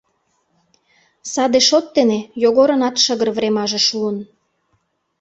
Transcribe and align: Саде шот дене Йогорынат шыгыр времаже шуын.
Саде 1.31 1.59
шот 1.67 1.85
дене 1.97 2.19
Йогорынат 2.43 2.95
шыгыр 3.03 3.29
времаже 3.37 3.79
шуын. 3.87 4.17